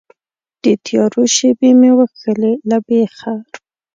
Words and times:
د 0.63 0.65
تیارو 0.85 1.23
شیبې 1.35 1.71
مې 1.79 1.91
وکښلې 1.97 2.53
له 2.69 2.77
بیخه 2.87 3.33